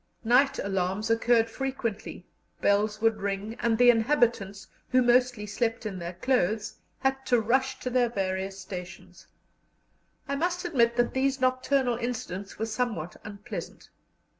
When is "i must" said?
10.27-10.65